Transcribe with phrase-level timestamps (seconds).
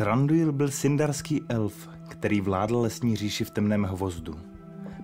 [0.00, 4.34] Tranduil byl sindarský elf, který vládl lesní říši v temném hvozdu.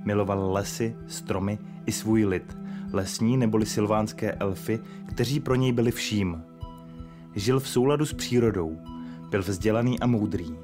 [0.05, 2.59] Miloval lesy, stromy i svůj lid,
[2.93, 6.43] lesní neboli silvánské elfy, kteří pro něj byli vším.
[7.35, 8.77] Žil v souladu s přírodou,
[9.31, 10.57] byl vzdělaný a moudrý.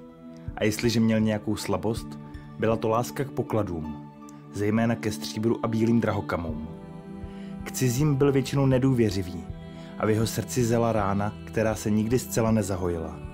[0.57, 2.19] A jestliže měl nějakou slabost,
[2.59, 4.11] byla to láska k pokladům,
[4.55, 6.69] zejména ke stříbru a bílým drahokamům.
[7.65, 9.45] K cizím byl většinou nedůvěřivý
[9.99, 13.32] a v jeho srdci zela rána, která se nikdy zcela nezahojila.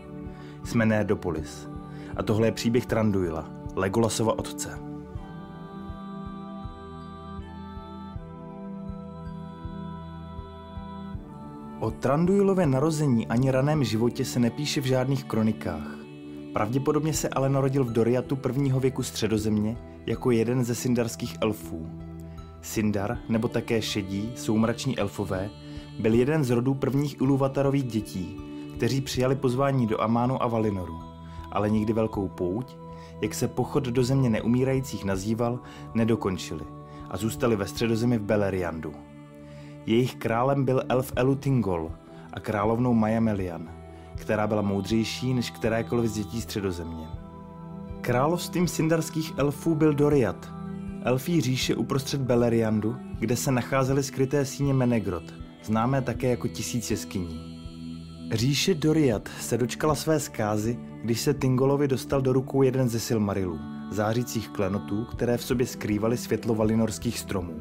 [0.68, 1.68] Jsme Nerdopolis
[2.16, 4.78] a tohle je příběh Tranduila, Legolasova otce.
[11.80, 15.96] O Tranduilově narození ani raném životě se nepíše v žádných kronikách.
[16.52, 21.88] Pravděpodobně se ale narodil v Doriatu prvního věku středozemě jako jeden ze sindarských elfů.
[22.62, 25.50] Sindar, nebo také šedí, soumrační elfové,
[25.98, 28.47] byl jeden z rodů prvních Iluvatarových dětí,
[28.78, 30.98] kteří přijali pozvání do Amánu a Valinoru,
[31.52, 32.76] ale nikdy velkou pouť,
[33.20, 35.60] jak se pochod do země neumírajících nazýval,
[35.94, 36.64] nedokončili
[37.10, 38.92] a zůstali ve středozemi v Beleriandu.
[39.86, 41.90] Jejich králem byl elf Elutingol
[42.32, 43.68] a královnou Majamelian,
[44.14, 47.06] která byla moudřejší než kterékoliv z dětí středozemě.
[48.00, 50.52] Královstvím sindarských elfů byl Doriat,
[51.04, 57.57] elfí říše uprostřed Beleriandu, kde se nacházely skryté síně Menegrot, známé také jako tisíc jeskyní.
[58.32, 63.58] Říše Doriat se dočkala své zkázy, když se Tingolovi dostal do rukou jeden ze Silmarilů,
[63.90, 67.54] zářících klenotů, které v sobě skrývaly světlo valinorských stromů.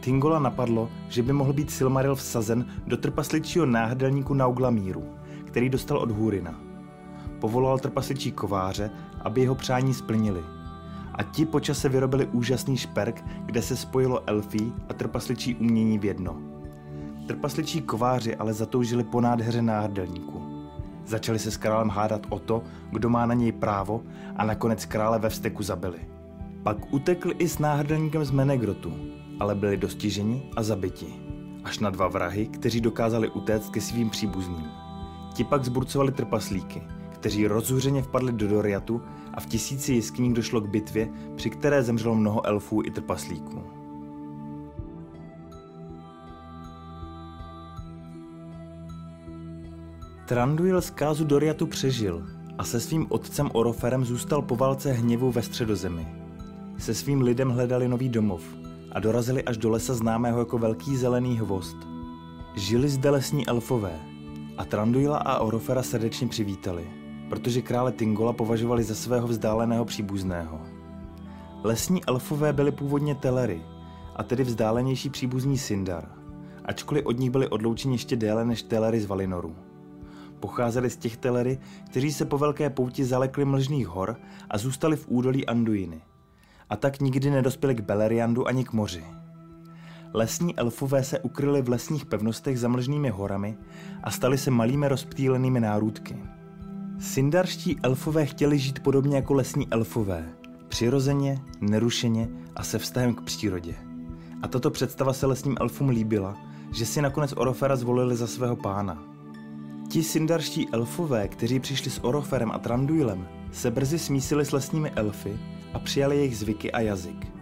[0.00, 5.04] Tingola napadlo, že by mohl být Silmaril vsazen do trpasličího náhrdelníku Nauglamíru,
[5.44, 6.60] který dostal od Húrina.
[7.40, 10.40] Povolal trpasličí kováře, aby jeho přání splnili.
[11.14, 16.51] A ti počase vyrobili úžasný šperk, kde se spojilo elfí a trpasličí umění v jedno.
[17.32, 20.42] Trpasličí kováři ale zatoužili po nádheře náhrdelníku.
[21.06, 24.02] Začali se s králem hádat o to, kdo má na něj právo
[24.36, 25.98] a nakonec krále ve vsteku zabili.
[26.62, 28.92] Pak utekli i s náhrdelníkem z Menegrotu,
[29.40, 31.06] ale byli dostiženi a zabiti.
[31.64, 34.68] Až na dva vrahy, kteří dokázali utéct ke svým příbuzným.
[35.34, 36.82] Ti pak zburcovali trpaslíky,
[37.12, 39.02] kteří rozhuřeně vpadli do Doriatu
[39.34, 43.81] a v tisíci jeskyních došlo k bitvě, při které zemřelo mnoho elfů i trpaslíků.
[50.26, 52.26] Tranduil zkázu Doriatu přežil
[52.58, 56.08] a se svým otcem Oroferem zůstal po válce hněvu ve středozemi.
[56.78, 58.42] Se svým lidem hledali nový domov
[58.92, 61.76] a dorazili až do lesa známého jako Velký zelený hvost.
[62.56, 64.00] Žili zde lesní elfové
[64.58, 66.90] a Tranduila a Orofera srdečně přivítali,
[67.28, 70.60] protože krále Tingola považovali za svého vzdáleného příbuzného.
[71.64, 73.62] Lesní elfové byli původně Telery,
[74.16, 76.08] a tedy vzdálenější příbuzní Sindar,
[76.64, 79.56] ačkoliv od nich byli odloučeni ještě déle než Telery z Valinoru.
[80.42, 81.58] Pocházeli z těch Telery,
[81.90, 84.16] kteří se po velké pouti zalekli mlžných hor
[84.50, 86.00] a zůstali v údolí Anduiny.
[86.70, 89.04] A tak nikdy nedospěli k Beleriandu ani k moři.
[90.14, 93.56] Lesní elfové se ukryli v lesních pevnostech za mlžnými horami
[94.02, 96.16] a stali se malými rozptýlenými nárůdky.
[96.98, 100.28] Sindarští elfové chtěli žít podobně jako lesní elfové,
[100.68, 103.74] přirozeně, nerušeně a se vztahem k přírodě.
[104.42, 106.36] A tato představa se lesním elfům líbila,
[106.72, 109.02] že si nakonec Orofera zvolili za svého pána–
[109.92, 115.38] Ti sindarští elfové, kteří přišli s Oroferem a Tranduilem, se brzy smísili s lesními elfy
[115.74, 117.32] a přijali jejich zvyky a jazyk.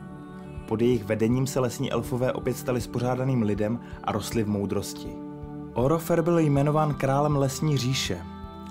[0.68, 5.08] Pod jejich vedením se lesní elfové opět stali spořádaným lidem a rostli v moudrosti.
[5.74, 8.18] Orofer byl jmenován králem lesní říše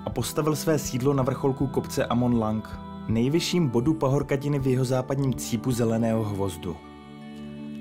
[0.05, 5.33] a postavil své sídlo na vrcholku kopce Amon Lang, nejvyšším bodu pahorkatiny v jeho západním
[5.33, 6.77] cípu zeleného hvozdu.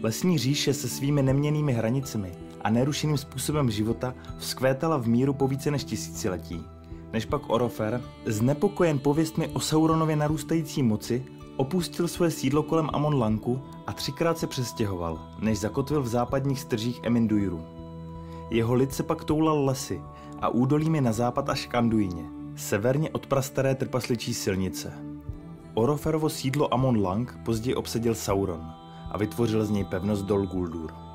[0.02, 5.70] Lesní říše se svými neměnými hranicemi a nerušeným způsobem života vzkvétala v míru po více
[5.70, 6.62] než tisíciletí.
[7.12, 11.24] Než pak Orofer, znepokojen pověstmi o Sauronově narůstající moci,
[11.56, 17.00] opustil své sídlo kolem Amon Lanku a třikrát se přestěhoval, než zakotvil v západních stržích
[17.02, 17.64] Eminduiru.
[18.50, 20.00] Jeho lid se pak toulal lesy
[20.40, 22.24] a údolími na západ až k Anduině,
[22.56, 24.92] severně od prastaré trpasličí silnice.
[25.74, 28.70] Oroferovo sídlo Amon Lang později obsadil Sauron
[29.10, 31.07] a vytvořil z něj pevnost Dol Guldur.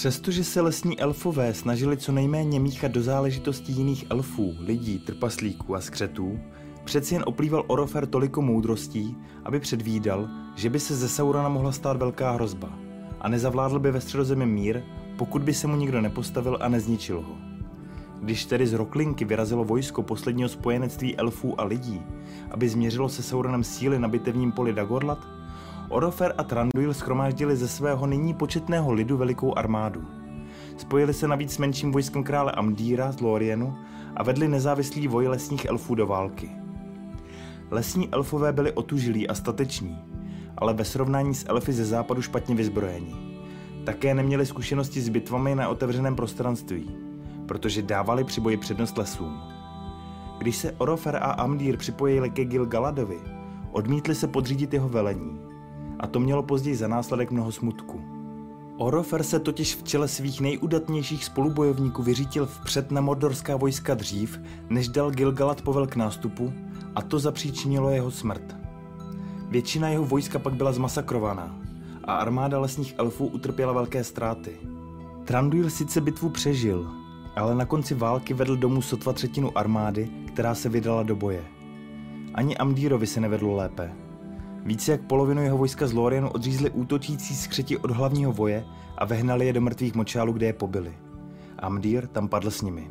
[0.00, 5.80] Přestože se lesní elfové snažili co nejméně míchat do záležitostí jiných elfů, lidí, trpaslíků a
[5.80, 6.40] skřetů,
[6.84, 11.96] přeci jen oplýval Orofer toliko moudrostí, aby předvídal, že by se ze Saurona mohla stát
[11.96, 12.78] velká hrozba
[13.20, 14.82] a nezavládl by ve středozemi mír,
[15.18, 17.38] pokud by se mu nikdo nepostavil a nezničil ho.
[18.20, 22.02] Když tedy z Roklinky vyrazilo vojsko posledního spojenectví elfů a lidí,
[22.50, 25.39] aby změřilo se Sauronem síly na bitevním poli Dagorlat,
[25.90, 30.04] Orofer a Tranduil schromáždili ze svého nyní početného lidu velikou armádu.
[30.76, 33.76] Spojili se navíc s menším vojskem krále Amdíra z Lorienu
[34.16, 36.50] a vedli nezávislý voj lesních elfů do války.
[37.70, 39.98] Lesní elfové byli otužilí a stateční,
[40.58, 43.40] ale ve srovnání s elfy ze západu špatně vyzbrojení.
[43.84, 46.90] Také neměli zkušenosti s bitvami na otevřeném prostranství,
[47.48, 49.40] protože dávali při boji přednost lesům.
[50.38, 53.18] Když se Orofer a Amdír připojili ke Gil-galadovi,
[53.72, 55.49] odmítli se podřídit jeho velení.
[56.00, 58.00] A to mělo později za následek mnoho smutku.
[58.76, 64.88] Orofer se totiž v čele svých nejudatnějších spolubojovníků vyřítil vpřed na mordorská vojska dřív, než
[64.88, 66.52] dal Gilgalad povel k nástupu
[66.94, 68.56] a to zapříčinilo jeho smrt.
[69.48, 71.56] Většina jeho vojska pak byla zmasakrovaná
[72.04, 74.52] a armáda lesních elfů utrpěla velké ztráty.
[75.24, 76.90] Tranduil sice bitvu přežil,
[77.36, 81.44] ale na konci války vedl domů sotva třetinu armády, která se vydala do boje.
[82.34, 83.92] Ani Amdírovi se nevedlo lépe.
[84.64, 88.64] Více jak polovinu jeho vojska z Lorienu odřízli útočící skřeti od hlavního voje
[88.98, 90.94] a vehnali je do mrtvých močálů, kde je pobili.
[91.58, 92.90] Amdír tam padl s nimi.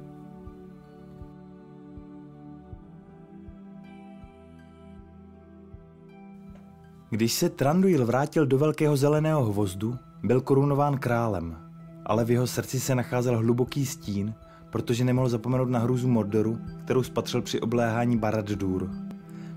[7.10, 11.58] Když se Tranduil vrátil do velkého zeleného hvozdu, byl korunován králem,
[12.06, 14.34] ale v jeho srdci se nacházel hluboký stín,
[14.70, 18.90] protože nemohl zapomenout na hrůzu Mordoru, kterou spatřil při obléhání Barad-dûr.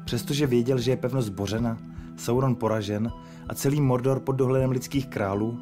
[0.05, 1.79] Přestože věděl, že je pevnost zbořena,
[2.17, 3.13] Sauron poražen
[3.49, 5.59] a celý Mordor pod dohledem lidských králů,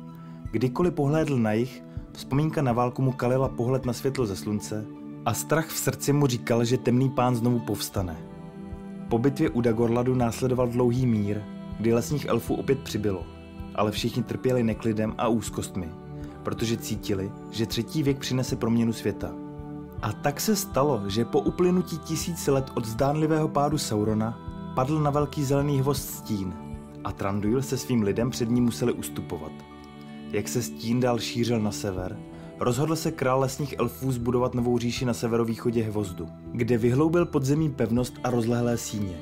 [0.51, 1.83] kdykoliv pohlédl na jich,
[2.13, 4.87] vzpomínka na válku mu kalila pohled na světlo ze slunce
[5.27, 8.17] a strach v srdci mu říkal, že temný pán znovu povstane.
[9.09, 11.41] Po bitvě u Dagorladu následoval dlouhý mír,
[11.79, 13.27] kdy lesních elfů opět přibylo,
[13.75, 15.89] ale všichni trpěli neklidem a úzkostmi,
[16.43, 19.31] protože cítili, že třetí věk přinese proměnu světa.
[20.03, 25.11] A tak se stalo, že po uplynutí tisíc let od zdánlivého pádu Saurona padl na
[25.11, 26.55] velký zelený hvost stín
[27.05, 29.53] a Tranduil se svým lidem před ním museli ustupovat.
[30.33, 32.19] Jak se stín dál šířil na sever,
[32.59, 38.15] rozhodl se král lesních elfů zbudovat novou říši na severovýchodě hvozdu, kde vyhloubil podzemní pevnost
[38.25, 39.21] a rozlehlé síně.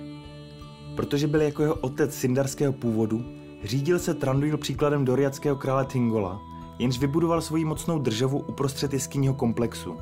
[0.96, 3.24] Protože byl jako jeho otec syndarského původu,
[3.64, 6.40] řídil se Tranduil příkladem doriackého krále Tingola,
[6.78, 9.96] jenž vybudoval svoji mocnou državu uprostřed jeskyního komplexu.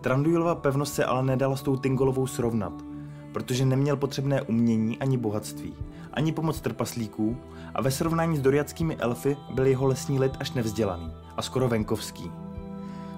[0.00, 2.93] Tranduilova pevnost se ale nedala s tou Tingolovou srovnat,
[3.34, 5.74] protože neměl potřebné umění ani bohatství,
[6.12, 7.36] ani pomoc trpaslíků
[7.74, 12.30] a ve srovnání s doriackými elfy byl jeho lesní lid až nevzdělaný a skoro venkovský.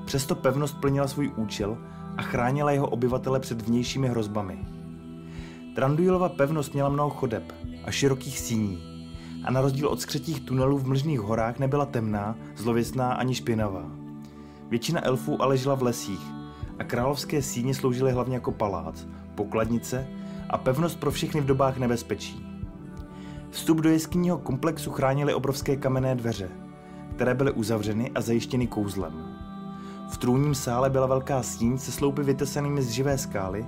[0.05, 1.79] Přesto pevnost plnila svůj účel
[2.17, 4.59] a chránila jeho obyvatele před vnějšími hrozbami–
[5.77, 7.53] Tranduilova pevnost měla mnoho chodeb
[7.85, 8.83] a širokých síní
[9.45, 13.85] a na rozdíl od skřetích tunelů v mlžných horách nebyla temná, zlověstná ani špinavá.
[14.69, 16.21] Většina elfů ale žila v lesích
[16.79, 19.07] a královské síně sloužily hlavně jako palác,
[19.37, 20.07] pokladnice
[20.51, 22.47] a pevnost pro všechny v dobách nebezpečí.
[23.51, 26.49] Vstup do jeskyního komplexu chránily obrovské kamenné dveře,
[27.17, 29.13] které byly uzavřeny a zajištěny kouzlem.
[30.09, 33.67] V trůním sále byla velká síň se sloupy vytesanými z živé skály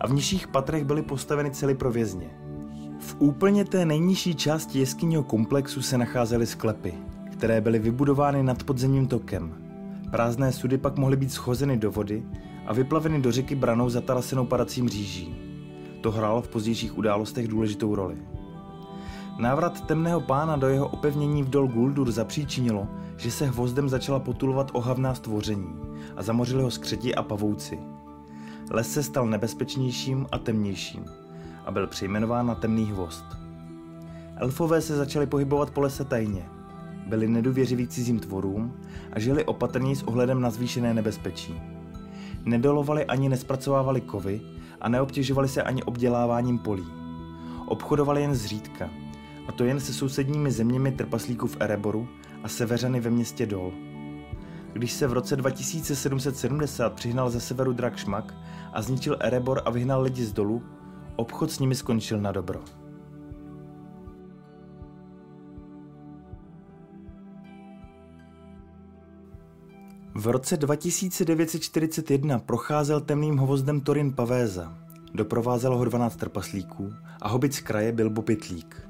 [0.00, 2.30] a v nižších patrech byly postaveny cely pro vězně.
[2.98, 6.94] V úplně té nejnižší části jeskyního komplexu se nacházely sklepy,
[7.32, 9.54] které byly vybudovány nad podzemním tokem.
[10.10, 12.22] Prázdné sudy pak mohly být schozeny do vody
[12.66, 15.36] a vyplaveny do řeky branou zatarasenou padacím říží.
[16.00, 18.16] To hrálo v pozdějších událostech důležitou roli.
[19.38, 24.70] Návrat temného pána do jeho opevnění v dol Guldur zapříčinilo, že se hvozdem začala potulovat
[24.72, 25.74] ohavná stvoření
[26.16, 27.78] a zamořili ho skřeti a pavouci–
[28.70, 31.04] Les se stal nebezpečnějším a temnějším
[31.64, 33.24] a byl přejmenován na temný hvost.
[34.36, 36.48] Elfové se začali pohybovat po lese tajně,
[37.06, 38.72] byli nedůvěřiví cizím tvorům
[39.12, 41.60] a žili opatrně s ohledem na zvýšené nebezpečí.
[42.46, 44.40] Nedolovali ani nespracovávali kovy
[44.80, 46.86] a neobtěžovali se ani obděláváním polí.
[47.66, 48.90] Obchodovali jen zřídka,
[49.48, 52.08] a to jen se sousedními zeměmi trpaslíků v Ereboru
[52.42, 53.72] a severany ve městě Dol.
[54.72, 58.34] Když se v roce 2770 přihnal ze severu drak Šmak
[58.72, 60.62] a zničil Erebor a vyhnal lidi z dolu,
[61.16, 62.60] obchod s nimi skončil na dobro.
[70.18, 74.78] V roce 2941 procházel temným hovozdem Torin Pavéza.
[75.14, 76.92] Doprovázelo ho 12 trpaslíků
[77.22, 78.88] a hobit z kraje byl Pytlík.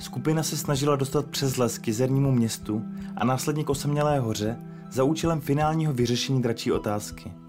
[0.00, 2.82] Skupina se snažila dostat přes les k jezernímu městu
[3.16, 4.58] a následně k osamělé hoře
[4.90, 7.32] za účelem finálního vyřešení dračí otázky–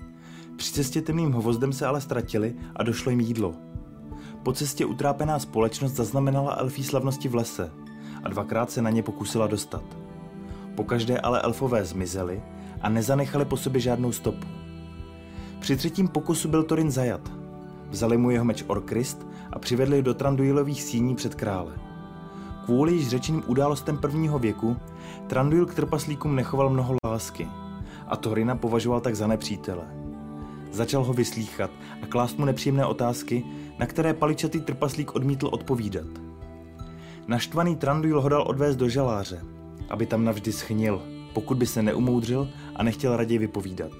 [0.55, 3.55] při cestě temným hvozdem se ale ztratili a došlo jim jídlo.
[4.43, 7.71] Po cestě utrápená společnost zaznamenala elfí slavnosti v lese
[8.23, 9.83] a dvakrát se na ně pokusila dostat.
[10.75, 12.41] Pokaždé ale elfové zmizeli
[12.81, 14.47] a nezanechali po sobě žádnou stopu.
[15.59, 17.31] Při třetím pokusu byl Torin zajat.
[17.89, 21.71] Vzali mu jeho meč Orkrist a přivedli do Tranduilových síní před krále.
[22.65, 24.77] Kvůli již řečeným událostem prvního věku
[25.27, 27.47] Tranduil k trpaslíkům nechoval mnoho lásky–
[28.07, 29.83] a Torina považoval tak za nepřítele.
[30.71, 33.43] Začal ho vyslíchat a klást mu nepříjemné otázky,
[33.79, 36.07] na které paličatý trpaslík odmítl odpovídat.
[37.27, 39.41] Naštvaný Tranduil ho dal odvést do žaláře,
[39.89, 41.01] aby tam navždy schnil,
[41.35, 43.91] pokud by se neumoudřil a nechtěl raději vypovídat.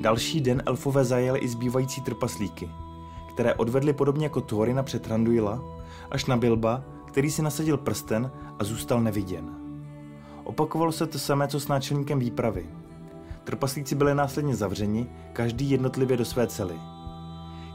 [0.00, 2.70] Další den elfové zajeli i zbývající trpaslíky,
[3.34, 5.64] které odvedli podobně jako Thorina před Randuila,
[6.10, 9.50] až na Bilba, který si nasadil prsten a zůstal neviděn.
[10.44, 12.66] Opakovalo se to samé, co s náčelníkem výpravy.
[13.44, 16.74] Trpaslíci byli následně zavřeni, každý jednotlivě do své cely.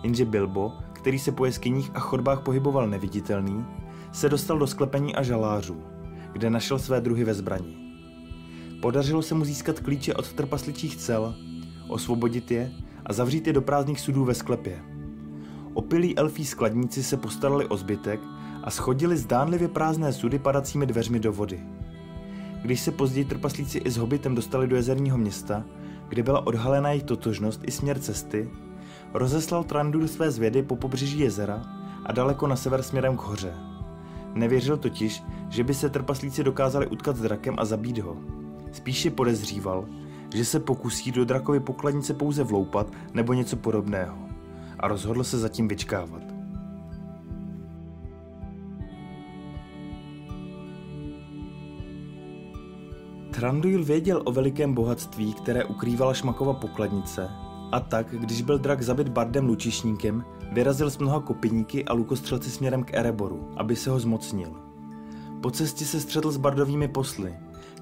[0.04, 3.66] Jenže Bilbo, který se po jeskyních a chodbách pohyboval neviditelný,
[4.12, 5.84] se dostal do sklepení a žalářů,
[6.32, 7.85] kde našel své druhy ve zbrani.
[8.86, 11.36] Podařilo se mu získat klíče od trpasličích cel,
[11.88, 12.72] osvobodit je
[13.06, 14.82] a zavřít je do prázdných sudů ve sklepě.
[15.74, 18.20] Opilí elfí skladníci se postarali o zbytek
[18.64, 21.60] a schodili zdánlivě prázdné sudy padacími dveřmi do vody.
[22.62, 25.66] Když se později trpaslíci i s hobitem dostali do jezerního města,
[26.10, 28.50] kde byla odhalena jejich totožnost i směr cesty,
[29.14, 31.62] rozeslal Trandur své zvědy po pobřeží jezera
[32.06, 33.54] a daleko na sever směrem k hoře.
[34.34, 38.35] Nevěřil totiž, že by se trpaslíci dokázali utkat s drakem a zabít ho.
[38.76, 39.86] Spíše podezříval,
[40.34, 44.18] že se pokusí do drakovy pokladnice pouze vloupat nebo něco podobného.
[44.80, 46.22] A rozhodl se zatím vyčkávat.
[53.32, 57.30] Tranduil věděl o velikém bohatství, které ukrývala šmakova pokladnice,
[57.72, 62.84] a tak, když byl drak zabit Bardem Lučišníkem, vyrazil s mnoha kopyníky a lukostřelci směrem
[62.84, 64.52] k Ereboru, aby se ho zmocnil.
[65.42, 67.34] Po cestě se střetl s bardovými posly,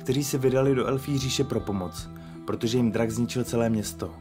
[0.03, 2.09] kteří se vydali do Elfí říše pro pomoc,
[2.45, 4.11] protože jim drak zničil celé město.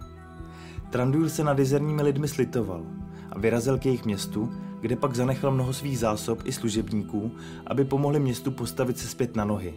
[0.91, 2.83] Tranduil se nad jezerními lidmi slitoval
[3.31, 7.31] a vyrazil k jejich městu, kde pak zanechal mnoho svých zásob i služebníků,
[7.67, 9.75] aby pomohli městu postavit se zpět na nohy.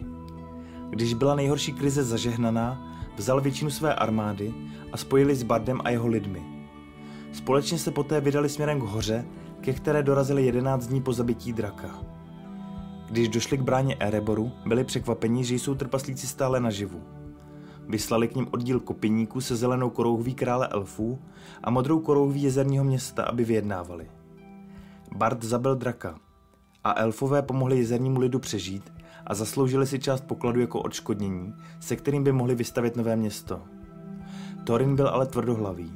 [0.90, 4.54] Když byla nejhorší krize zažehnaná, vzal většinu své armády
[4.92, 6.42] a spojili s Bardem a jeho lidmi.
[7.32, 9.24] Společně se poté vydali směrem k hoře,
[9.60, 12.15] ke které dorazili 11 dní po zabití draka.
[13.10, 17.02] Když došli k bráně Ereboru, byli překvapeni, že jsou trpaslíci stále naživu.
[17.88, 21.18] Vyslali k ním oddíl kopěníků se zelenou korouhví krále elfů
[21.64, 24.10] a modrou korouhví jezerního města, aby vyjednávali.
[25.16, 26.18] Bard zabil draka
[26.84, 28.92] a elfové pomohli jezernímu lidu přežít
[29.26, 33.62] a zasloužili si část pokladu jako odškodnění, se kterým by mohli vystavit nové město.
[34.64, 35.92] Thorin byl ale tvrdohlavý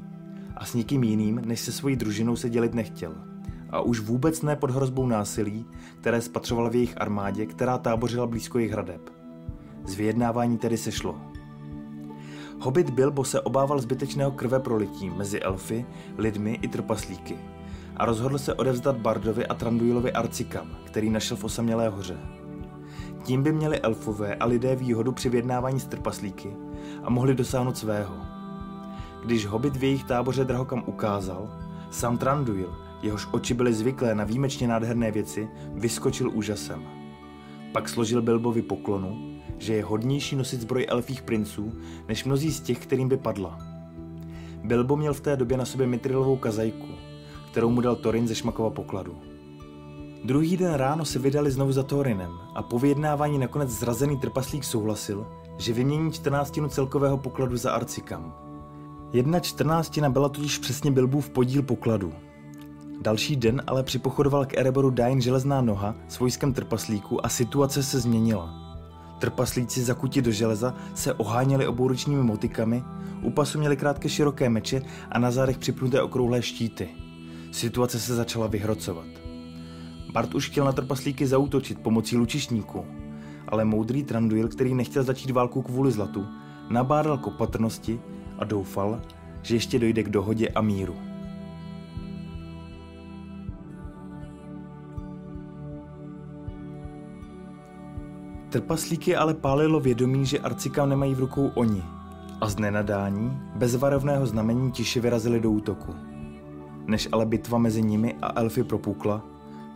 [0.56, 3.29] a s nikým jiným než se svojí družinou se dělit nechtěl.
[3.72, 5.66] A už vůbec ne pod hrozbou násilí,
[6.00, 9.10] které spatřoval v jejich armádě, která tábořila blízko jejich hradeb.
[9.86, 11.20] Z vyjednávání tedy sešlo.
[12.60, 15.86] Hobbit Bilbo se obával zbytečného krve prolití mezi elfy,
[16.18, 17.38] lidmi i trpaslíky
[17.96, 22.18] a rozhodl se odevzdat Bardovi a Tranduilovi Arcikam, který našel v osamělé hoře.
[23.24, 26.56] Tím by měli elfové a lidé výhodu při vyjednávání s trpaslíky
[27.04, 28.14] a mohli dosáhnout svého.
[29.24, 31.48] Když Hobbit v jejich táboře drahokam ukázal,
[31.90, 36.82] sam Tranduil, jehož oči byly zvyklé na výjimečně nádherné věci, vyskočil úžasem.
[37.72, 41.72] Pak složil Bilbovi poklonu, že je hodnější nosit zbroj elfích princů,
[42.08, 43.58] než mnozí z těch, kterým by padla.
[44.64, 46.88] Bilbo měl v té době na sobě mitrilovou kazajku,
[47.50, 49.18] kterou mu dal Torin ze šmakova pokladu.
[50.24, 55.26] Druhý den ráno se vydali znovu za Thorinem a po vyjednávání nakonec zrazený trpaslík souhlasil,
[55.58, 58.34] že vymění čtrnáctinu celkového pokladu za Arcikam.
[59.12, 62.12] Jedna čtrnáctina byla totiž přesně Bilbův podíl pokladu.
[63.00, 68.00] Další den ale připochodoval k Ereboru Dain železná noha s vojskem trpaslíků a situace se
[68.00, 68.54] změnila.
[69.18, 72.84] Trpaslíci zakuti do železa se oháněli obouručními motikami,
[73.22, 76.88] u pasu měli krátké široké meče a na zádech připnuté okrouhlé štíty.
[77.52, 79.06] Situace se začala vyhrocovat.
[80.12, 82.86] Bart už chtěl na trpaslíky zautočit pomocí lučišníku,
[83.48, 86.26] ale moudrý Tranduil, který nechtěl začít válku kvůli zlatu,
[86.70, 88.00] nabádal k opatrnosti
[88.38, 89.00] a doufal,
[89.42, 91.09] že ještě dojde k dohodě a míru.
[98.50, 101.82] Trpaslíky ale pálilo vědomí, že Arcikam nemají v rukou oni
[102.40, 105.94] a z nenadání, bez varovného znamení tiše vyrazili do útoku.
[106.86, 109.22] Než ale bitva mezi nimi a elfy propukla,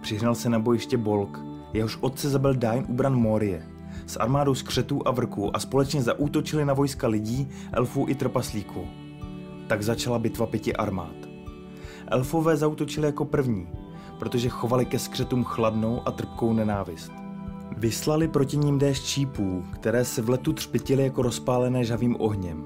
[0.02, 1.40] přihnal se na bojiště Bolk,
[1.72, 3.66] jehož otce zabil Dain u bran Morie,
[4.06, 8.86] s armádou skřetů a vrků a společně zaútočili na vojska lidí, elfů i trpaslíků.
[9.66, 11.16] Tak začala bitva pěti armád.
[12.06, 13.68] Elfové zautočili jako první,
[14.18, 17.23] protože chovali ke skřetům chladnou a trpkou nenávist.
[17.76, 22.64] Vyslali proti ním déšť šípů, které se v letu třpitily jako rozpálené žavým ohněm.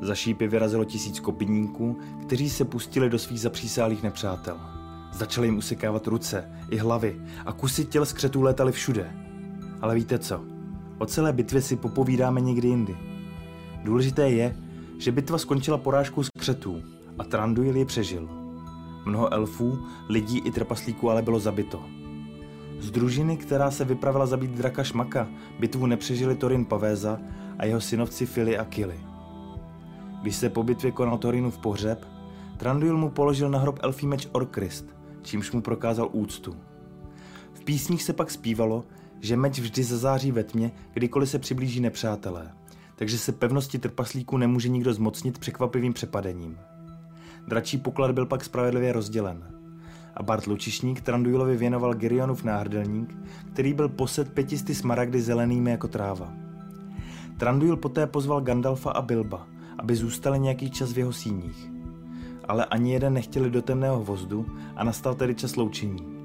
[0.00, 4.56] Za šípy vyrazilo tisíc kopyníků, kteří se pustili do svých zapřísálých nepřátel.
[5.12, 9.12] Začali jim usekávat ruce i hlavy a kusy těl skřetů létaly všude.
[9.80, 10.40] Ale víte co?
[10.98, 12.96] O celé bitvě si popovídáme někdy jindy.
[13.84, 14.56] Důležité je,
[14.98, 16.82] že bitva skončila porážkou skřetů
[17.18, 18.28] a Tranduil ji přežil.
[19.04, 22.01] Mnoho elfů, lidí i trpaslíků ale bylo zabito.
[22.82, 27.18] Z družiny, která se vypravila zabít draka Šmaka, bitvu nepřežili Torin Pavéza
[27.58, 29.00] a jeho synovci Fili a Kili.
[30.22, 31.18] Když se po bitvě konal
[31.50, 32.06] v pohřeb,
[32.62, 34.86] Tranduil mu položil na hrob elfí meč Orkrist,
[35.22, 36.56] čímž mu prokázal úctu.
[37.52, 38.84] V písních se pak zpívalo,
[39.20, 42.52] že meč vždy zazáří ve tmě, kdykoliv se přiblíží nepřátelé,
[42.96, 46.58] takže se pevnosti trpaslíků nemůže nikdo zmocnit překvapivým přepadením.
[47.48, 49.61] Dračí poklad byl pak spravedlivě rozdělen.
[50.14, 53.16] A Bart Lučišník Tranduilovi věnoval Girionův náhrdelník,
[53.52, 56.32] který byl posed pětisty smaragdy zelenými jako tráva.
[57.36, 59.46] Tranduil poté pozval Gandalfa a Bilba,
[59.78, 61.70] aby zůstali nějaký čas v jeho síních.
[62.48, 66.22] Ale ani jeden nechtěli do temného vozdu a nastal tedy čas loučení.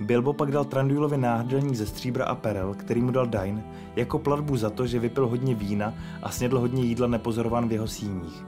[0.00, 3.62] Bilbo pak dal Tranduilovi náhrdelník ze stříbra a perel, který mu dal Dain,
[3.96, 7.88] jako platbu za to, že vypil hodně vína a snědl hodně jídla nepozorován v jeho
[7.88, 8.44] síních,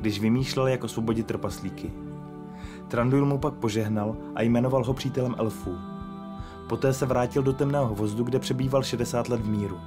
[0.00, 1.92] když vymýšlel, jako svobodit trpaslíky.
[2.88, 5.74] Tranduil mu pak požehnal a jmenoval ho přítelem elfů.
[6.68, 9.78] Poté se vrátil do temného vozdu, kde přebýval 60 let v míru.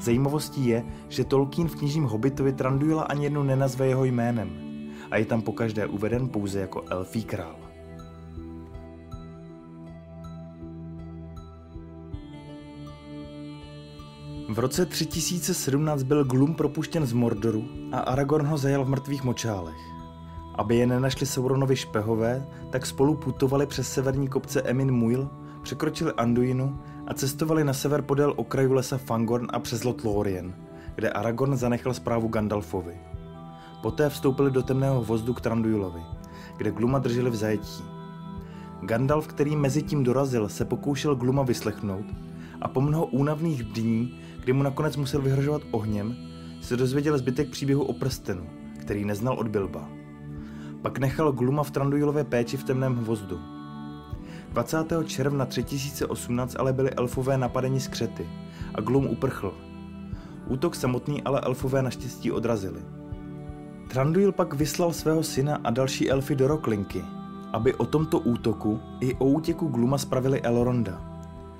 [0.00, 4.50] Zajímavostí je, že Tolkien v knižním Hobbitovi Tranduila ani jednou nenazve jeho jménem
[5.10, 7.56] a je tam pokaždé uveden pouze jako elfí král.
[14.48, 19.95] V roce 3017 byl Glum propuštěn z Mordoru a Aragorn ho zajal v mrtvých močálech.
[20.58, 25.30] Aby je nenašli Sauronovi špehové, tak spolu putovali přes severní kopce Emin Muil,
[25.62, 30.02] překročili Anduinu a cestovali na sever podél okraju lesa Fangorn a přes lot
[30.94, 32.98] kde Aragorn zanechal zprávu Gandalfovi.
[33.82, 36.00] Poté vstoupili do temného vozdu k Tranduilovi,
[36.56, 37.84] kde Gluma drželi v zajetí.
[38.82, 42.06] Gandalf, který mezi tím dorazil, se pokoušel Gluma vyslechnout
[42.60, 46.16] a po mnoho únavných dní, kdy mu nakonec musel vyhrožovat ohněm,
[46.60, 48.46] se dozvěděl zbytek příběhu o prstenu,
[48.80, 49.88] který neznal od Bilba.
[50.86, 53.40] Pak nechal Gluma v Tranduilové péči v temném hvozdu.
[54.54, 54.86] 20.
[55.04, 58.26] června 3018 ale byli elfové napadeni skřety
[58.74, 59.54] a Glum uprchl.
[60.46, 62.80] Útok samotný ale elfové naštěstí odrazili.
[63.88, 67.04] Tranduil pak vyslal svého syna a další elfy do Roklinky,
[67.52, 71.02] aby o tomto útoku i o útěku Gluma spravili Elronda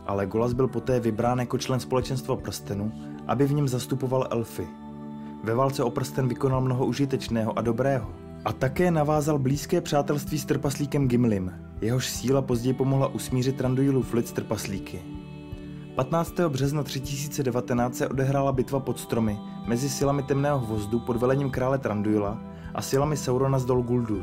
[0.06, 2.92] ale Golas byl poté vybrán jako člen společenstva prstenu,
[3.26, 4.66] aby v něm zastupoval elfy.
[5.44, 8.25] Ve válce o prsten vykonal mnoho užitečného a dobrého.
[8.46, 14.32] A také navázal blízké přátelství s trpaslíkem Gimlim, jehož síla později pomohla usmířit Randuilův lid
[14.32, 15.02] trpaslíky.
[15.94, 16.34] 15.
[16.48, 22.40] března 3019 se odehrála bitva pod stromy mezi silami temného hvozdu pod velením krále Tranduila
[22.74, 24.22] a silami Saurona z Dol Guldur.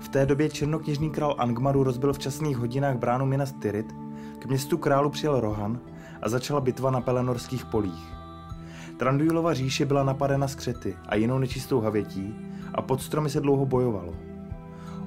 [0.00, 3.94] V té době černokněžný král Angmaru rozbil v časných hodinách bránu Minas Tirith
[4.38, 5.80] k městu králu přijel Rohan
[6.22, 8.14] a začala bitva na Pelenorských polích.
[8.96, 12.34] Tranduilova říše byla napadena skřety a jinou nečistou havětí
[12.74, 14.14] a pod stromy se dlouho bojovalo.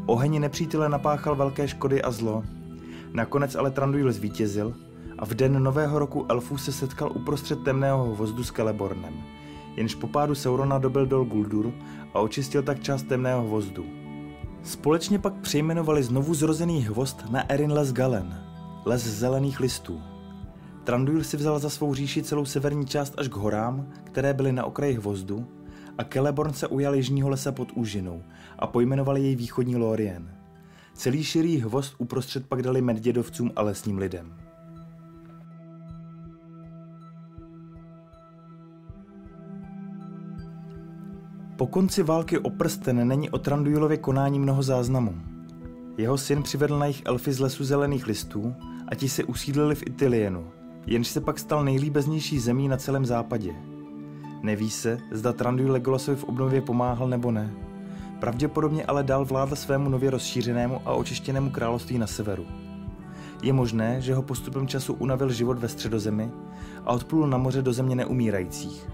[0.05, 2.43] Oheň nepřítele napáchal velké škody a zlo.
[3.13, 4.73] Nakonec ale Tranduil zvítězil
[5.19, 9.13] a v den nového roku elfů se setkal uprostřed temného vozdu s Celebornem,
[9.75, 11.71] jenž po pádu Saurona dobil dol Guldur
[12.13, 13.85] a očistil tak část temného vozdu.
[14.63, 18.43] Společně pak přejmenovali znovu zrozený hvost na Erin Les Galen–
[18.87, 20.01] les zelených listů.
[20.83, 24.65] Tranduil si vzal za svou říši celou severní část až k horám, které byly na
[24.65, 25.47] okraji hvozdu,
[25.97, 28.23] a Celeborn se ujal jižního lesa pod úžinou
[28.59, 30.31] a pojmenovali jej východní Lorien.
[30.93, 34.33] Celý širý hvozd uprostřed pak dali meddědovcům a lesním lidem.
[41.57, 45.15] Po konci války o prsten není o Tranduilově konání mnoho záznamů.
[45.97, 48.55] Jeho syn přivedl na jich elfy z lesu zelených listů
[48.87, 50.47] a ti se usídlili v Itilienu,
[50.85, 53.76] jenž se pak stal nejlíbeznější zemí na celém západě.
[54.41, 57.53] Neví se, zda Tranduil Legolasovi v obnově pomáhal nebo ne.
[58.19, 62.45] Pravděpodobně ale dál vládl svému nově rozšířenému a očištěnému království na severu.
[63.43, 66.31] Je možné, že ho postupem času unavil život ve středozemi
[66.85, 68.89] a odplul na moře do země neumírajících.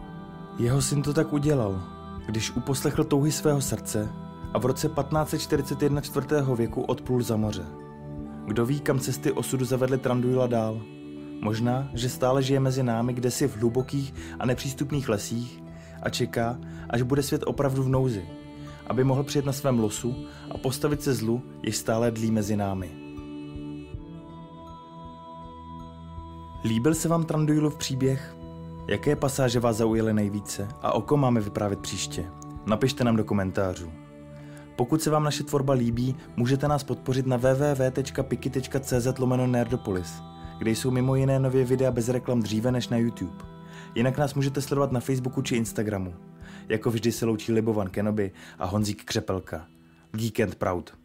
[0.59, 1.81] Jeho syn to tak udělal,
[2.25, 4.09] když uposlechl touhy svého srdce
[4.53, 7.65] a v roce 1541 čtvrtého věku odplul za moře.
[8.45, 10.81] Kdo ví, kam cesty osudu zavedly Tranduila dál?
[11.43, 15.63] Možná, že stále žije mezi námi kdesi v hlubokých a nepřístupných lesích
[16.01, 16.57] a čeká,
[16.89, 18.25] až bude svět opravdu v nouzi,
[18.87, 20.15] aby mohl přijet na svém losu
[20.51, 22.91] a postavit se zlu, jež stále dlí mezi námi.
[26.63, 28.35] Líbil se vám Tranduilův příběh?
[28.87, 32.25] Jaké pasáže vás zaujaly nejvíce a o kom máme vyprávět příště?
[32.65, 33.91] Napište nám do komentářů.
[34.75, 40.13] Pokud se vám naše tvorba líbí, můžete nás podpořit na www.piki.cz lomeno nerdopolis,
[40.57, 43.45] kde jsou mimo jiné nově videa bez reklam dříve než na YouTube.
[43.95, 46.15] Jinak nás můžete sledovat na Facebooku či Instagramu.
[46.69, 49.67] Jako vždy se loučí Libovan Kenobi a Honzík Křepelka.
[50.11, 51.02] Geek and Proud.